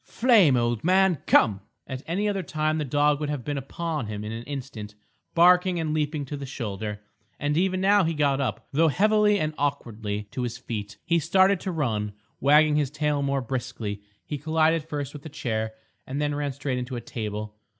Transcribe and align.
"Flame, 0.03 0.57
old 0.57 0.83
man! 0.83 1.21
come!" 1.27 1.61
At 1.85 2.01
any 2.07 2.27
other 2.27 2.41
time 2.41 2.79
the 2.79 2.83
dog 2.83 3.19
would 3.19 3.29
have 3.29 3.45
been 3.45 3.59
upon 3.59 4.07
him 4.07 4.23
in 4.23 4.31
an 4.31 4.41
instant, 4.45 4.95
barking 5.35 5.79
and 5.79 5.93
leaping 5.93 6.25
to 6.25 6.35
the 6.35 6.47
shoulder. 6.47 7.01
And 7.39 7.55
even 7.55 7.79
now 7.81 8.03
he 8.03 8.15
got 8.15 8.41
up, 8.41 8.67
though 8.73 8.87
heavily 8.87 9.39
and 9.39 9.53
awkwardly, 9.59 10.23
to 10.31 10.41
his 10.41 10.57
feet. 10.57 10.97
He 11.05 11.19
started 11.19 11.59
to 11.59 11.71
run, 11.71 12.13
wagging 12.39 12.77
his 12.77 12.89
tail 12.89 13.21
more 13.21 13.41
briskly. 13.43 14.01
He 14.25 14.39
collided 14.39 14.83
first 14.83 15.13
with 15.13 15.23
a 15.23 15.29
chair, 15.29 15.75
and 16.07 16.19
then 16.19 16.33
ran 16.33 16.51
straight 16.53 16.79
into 16.79 16.95
a 16.95 17.01
table. 17.01 17.55